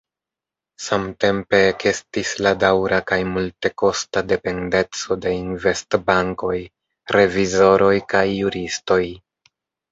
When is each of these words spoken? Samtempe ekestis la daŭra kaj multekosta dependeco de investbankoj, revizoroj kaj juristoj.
Samtempe 0.85 1.59
ekestis 1.65 2.31
la 2.45 2.53
daŭra 2.63 3.01
kaj 3.11 3.19
multekosta 3.35 4.25
dependeco 4.33 5.19
de 5.27 5.35
investbankoj, 5.43 6.57
revizoroj 7.19 7.95
kaj 8.17 8.27
juristoj. 8.41 9.03